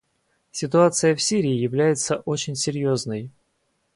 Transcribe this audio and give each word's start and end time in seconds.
Ситуация 0.49 1.13
в 1.15 1.21
Сирии 1.21 1.51
является 1.53 2.15
очень 2.21 2.55
серьезной. 2.55 3.29